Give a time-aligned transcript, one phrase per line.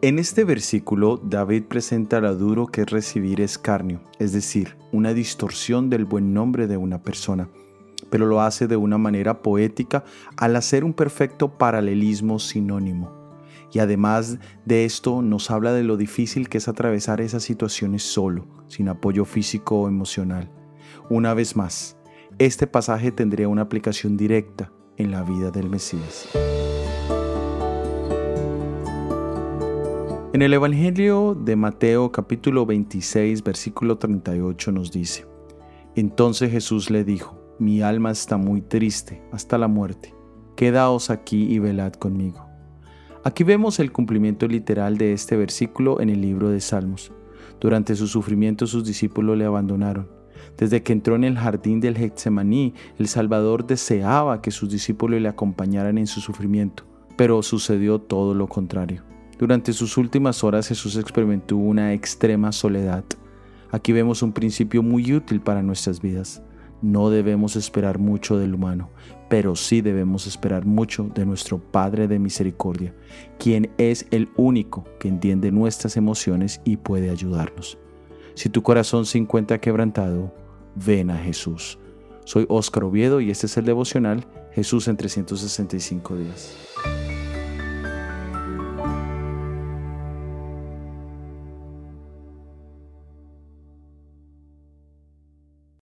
[0.00, 5.90] En este versículo, David presenta lo duro que es recibir escarnio, es decir, una distorsión
[5.90, 7.50] del buen nombre de una persona,
[8.08, 10.04] pero lo hace de una manera poética
[10.36, 13.12] al hacer un perfecto paralelismo sinónimo.
[13.72, 18.46] Y además de esto nos habla de lo difícil que es atravesar esas situaciones solo,
[18.68, 20.50] sin apoyo físico o emocional.
[21.10, 21.97] Una vez más,
[22.38, 26.28] este pasaje tendría una aplicación directa en la vida del Mesías.
[30.32, 35.26] En el Evangelio de Mateo capítulo 26 versículo 38 nos dice,
[35.96, 40.14] Entonces Jesús le dijo, Mi alma está muy triste hasta la muerte,
[40.54, 42.46] quedaos aquí y velad conmigo.
[43.24, 47.12] Aquí vemos el cumplimiento literal de este versículo en el libro de Salmos.
[47.60, 50.17] Durante su sufrimiento sus discípulos le abandonaron.
[50.56, 55.28] Desde que entró en el jardín del Getsemaní, el Salvador deseaba que sus discípulos le
[55.28, 56.84] acompañaran en su sufrimiento,
[57.16, 59.02] pero sucedió todo lo contrario.
[59.38, 63.04] Durante sus últimas horas Jesús experimentó una extrema soledad.
[63.70, 66.42] Aquí vemos un principio muy útil para nuestras vidas.
[66.82, 68.90] No debemos esperar mucho del humano,
[69.28, 72.94] pero sí debemos esperar mucho de nuestro Padre de Misericordia,
[73.38, 77.78] quien es el único que entiende nuestras emociones y puede ayudarnos.
[78.38, 80.32] Si tu corazón se encuentra quebrantado,
[80.76, 81.76] ven a Jesús.
[82.24, 86.56] Soy Óscar Oviedo y este es el devocional Jesús en 365 días.